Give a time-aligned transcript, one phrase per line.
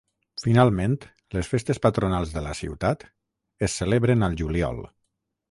[0.43, 0.95] Finalment,
[1.37, 3.07] les festes patronals de la ciutat
[3.69, 4.83] es celebren al juliol.